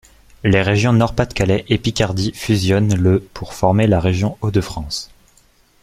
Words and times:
Les 0.43 0.63
régions 0.63 0.93
Nord-Pas-de-Calais 0.93 1.63
et 1.69 1.77
Picardie 1.77 2.31
fusionnent 2.33 2.95
le 2.95 3.19
pour 3.19 3.53
former 3.53 3.85
la 3.85 3.99
région 3.99 4.35
Hauts-de-France. 4.41 5.11